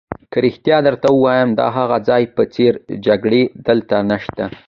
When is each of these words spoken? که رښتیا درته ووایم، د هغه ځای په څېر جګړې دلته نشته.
که 0.31 0.37
رښتیا 0.45 0.77
درته 0.87 1.07
ووایم، 1.11 1.49
د 1.59 1.61
هغه 1.77 1.97
ځای 2.09 2.23
په 2.35 2.43
څېر 2.53 2.73
جګړې 3.05 3.41
دلته 3.67 3.95
نشته. 4.11 4.43